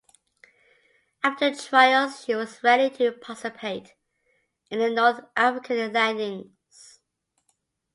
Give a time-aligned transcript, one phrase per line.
[1.23, 3.93] After trials, she was ready to participate
[4.71, 7.01] in the North African landings.